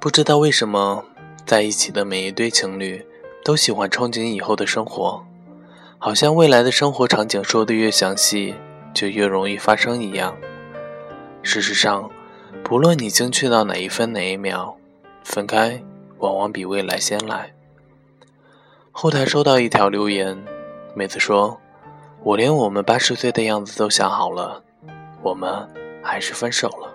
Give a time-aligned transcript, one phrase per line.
[0.00, 1.04] 不知道为什么，
[1.44, 3.06] 在一起的每一对情侣
[3.44, 5.22] 都喜欢憧憬以后的生活，
[5.98, 8.54] 好像未来的生活场景说的越详细，
[8.94, 10.34] 就越容易发生一样。
[11.42, 12.10] 事实上，
[12.64, 14.74] 不论你精确到哪一分哪一秒，
[15.22, 15.82] 分开
[16.16, 17.52] 往往比未来先来。
[18.90, 20.42] 后台收到一条留言，
[20.94, 21.60] 妹子说
[22.24, 24.64] ：“我连我们八十岁的样子都想好了，
[25.22, 25.68] 我们
[26.02, 26.90] 还是分手了。”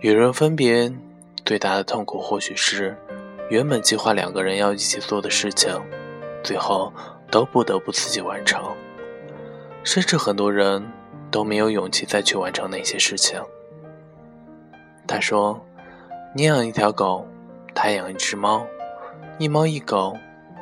[0.00, 0.90] 与人分别。
[1.44, 2.96] 最大的痛苦或许是，
[3.50, 5.70] 原本计划两个人要一起做的事情，
[6.42, 6.90] 最后
[7.30, 8.62] 都不得不自己完成。
[9.82, 10.82] 甚至很多人
[11.30, 13.38] 都没有勇气再去完成那些事情。
[15.06, 15.60] 他说
[16.34, 17.28] ：“你养一条狗，
[17.74, 18.66] 他养一只猫，
[19.38, 20.16] 一猫一狗，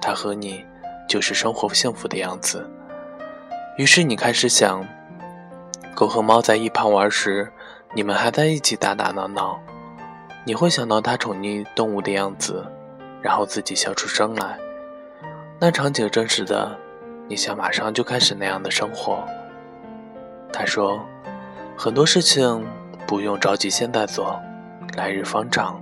[0.00, 0.64] 他和你
[1.08, 2.64] 就是生活幸福的样子。”
[3.76, 4.86] 于是你开始想，
[5.96, 7.52] 狗和猫在一旁玩时，
[7.94, 9.60] 你们还在一起打打闹闹。
[10.48, 12.64] 你会想到他宠溺动物的样子，
[13.20, 14.58] 然后自己笑出声来。
[15.60, 16.74] 那场景真实的，
[17.28, 19.22] 你想马上就开始那样的生活。
[20.50, 21.04] 他说，
[21.76, 22.66] 很多事情
[23.06, 24.40] 不用着急现在做，
[24.96, 25.78] 来日方长。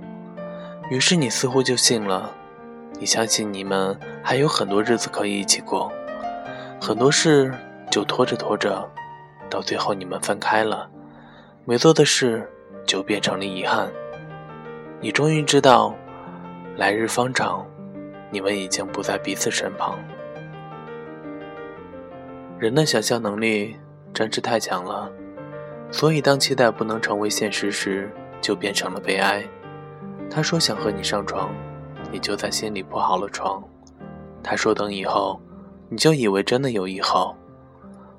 [0.89, 2.29] 于是你似乎就信了，
[2.99, 5.89] 你相信你们还有很多日子可以一起过，
[6.81, 7.53] 很多事
[7.89, 8.85] 就拖着拖着，
[9.49, 10.89] 到最后你们分开了，
[11.63, 12.51] 没做的事
[12.85, 13.89] 就变成了遗憾。
[14.99, 15.95] 你终于知道，
[16.75, 17.63] 来日方长，
[18.31, 19.99] 你们已经不在彼此身旁。
[22.57, 23.75] 人的想象能力
[24.11, 25.07] 真是太强了，
[25.91, 29.43] 所以当期待不能成为现实时，就变成了悲哀。
[30.31, 31.53] 他说想和你上床，
[32.11, 33.63] 你就在心里铺好了床。
[34.41, 35.39] 他说等以后，
[35.89, 37.35] 你就以为真的有以后。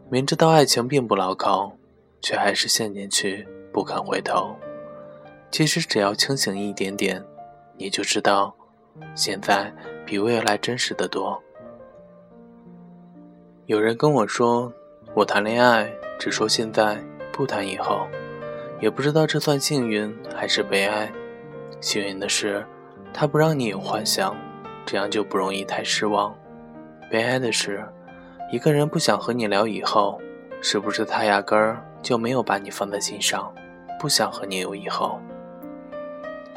[0.08, 1.72] 明知道爱情并不牢靠，
[2.20, 4.56] 却还是陷进去不肯回头。
[5.50, 7.24] 其实只要清醒一点点，
[7.76, 8.54] 你就知道，
[9.14, 9.72] 现在
[10.04, 11.42] 比未来真实的多。
[13.66, 14.72] 有人跟我说，
[15.14, 18.06] 我谈恋爱只说现在，不谈以后，
[18.80, 21.10] 也不知道这算幸运还是悲哀。
[21.80, 22.64] 幸运的是，
[23.12, 24.36] 他不让你有幻想，
[24.84, 26.36] 这样就不容易太失望。
[27.10, 27.86] 悲哀的是，
[28.52, 30.20] 一个人不想和你聊以后，
[30.60, 33.52] 是不是他压根儿就没有把你放在心上，
[33.98, 35.18] 不想和你有以后？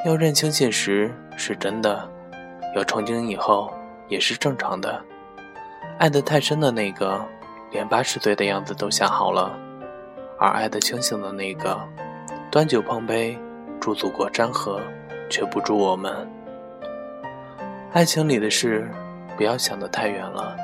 [0.04, 2.10] 要认清现实是真的，
[2.76, 3.72] 要憧憬以后
[4.08, 5.00] 也是正常的。
[6.00, 7.24] 爱得太深的那个，
[7.70, 9.52] 连八十岁的样子都想好了；
[10.40, 11.80] 而爱得清醒的那个，
[12.50, 13.38] 端酒碰杯，
[13.80, 14.82] 驻足过山河，
[15.30, 16.28] 却不祝我们。
[17.94, 18.90] 爱情里的事，
[19.38, 20.58] 不要想得太远了。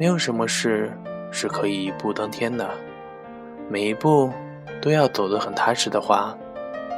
[0.00, 0.90] 没有什么事
[1.30, 2.68] 是可以一步登天的，
[3.68, 4.32] 每一步
[4.82, 6.36] 都要走得很踏实的话，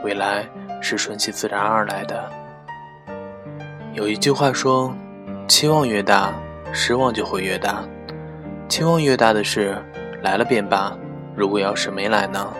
[0.02, 0.48] 未来。
[0.80, 2.30] 是顺其自然而来的。
[3.92, 4.94] 有一句话说
[5.48, 6.32] ：“期望越大，
[6.72, 7.84] 失望就会越大。
[8.68, 9.76] 期望越大的事，
[10.22, 10.96] 来了便罢；
[11.34, 12.52] 如果要是没来呢，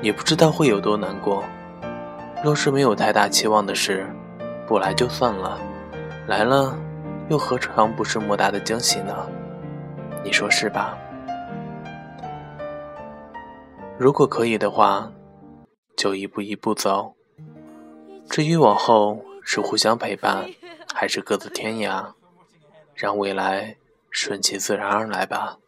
[0.00, 1.44] 你不知道会有多难过。
[2.42, 4.06] 若是没有太大期望的事，
[4.66, 5.58] 不来就算了；
[6.26, 6.76] 来了，
[7.28, 9.14] 又何尝不是莫大的惊喜呢？
[10.24, 10.98] 你说是吧？
[13.96, 15.10] 如果可以的话，
[15.96, 17.14] 就一步一步走。”
[18.30, 20.48] 至于往后是互相陪伴，
[20.94, 22.12] 还是各自天涯，
[22.94, 23.76] 让未来
[24.10, 25.58] 顺其自然而来吧。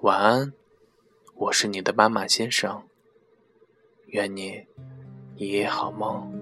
[0.00, 0.52] 晚安，
[1.34, 2.82] 我是你的斑马先生。
[4.06, 4.66] 愿你
[5.36, 6.41] 一夜好梦。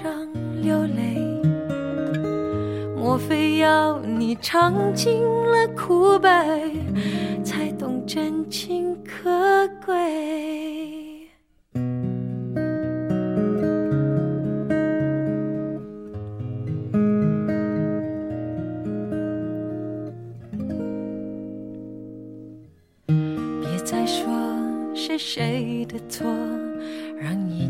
[0.00, 0.26] 你受伤
[0.62, 1.20] 流泪。
[2.96, 6.30] 莫非要你尝尽了苦悲，
[7.44, 11.28] 才懂真情可贵？
[23.06, 24.26] 别再说
[24.94, 26.26] 是谁的错，
[27.18, 27.69] 让一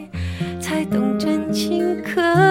[2.13, 2.50] 可